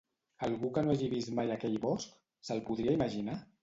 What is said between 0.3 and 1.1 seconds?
Algú que no